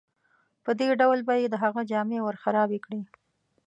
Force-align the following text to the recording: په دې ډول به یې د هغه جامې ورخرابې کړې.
په 0.63 0.71
دې 0.79 0.89
ډول 0.99 1.19
به 1.27 1.33
یې 1.41 1.47
د 1.51 1.55
هغه 1.63 1.81
جامې 1.91 2.19
ورخرابې 2.21 2.79
کړې. 2.85 3.01